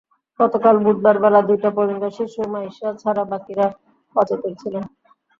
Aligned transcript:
গতকাল 0.39 0.75
বুধবার 0.85 1.15
বেলা 1.23 1.41
দুইটা 1.49 1.69
পর্যন্ত 1.77 2.03
শিশু 2.17 2.41
মাইশা 2.53 2.89
ছাড়া 3.01 3.23
বাকিরা 3.31 3.65
অচেতন 4.15 4.51
ছিলেন। 4.61 4.83